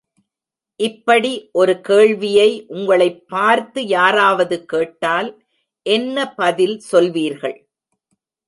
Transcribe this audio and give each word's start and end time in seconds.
இப்படி 0.79 1.49
ஒரு 1.51 1.81
கேள்வியை 1.81 2.65
உங்களைப் 2.67 3.27
பார்த்து 3.27 3.85
யாராவது 3.87 4.65
கேட்டால் 4.65 5.43
என்ன 5.85 6.33
பதில் 6.33 6.81
சொல்வீர்கள்? 6.91 7.57